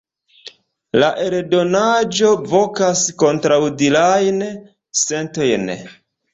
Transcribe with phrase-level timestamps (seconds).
[1.03, 4.43] La eldonaĵo vokas kontraŭdirajn
[5.05, 5.73] sentojn.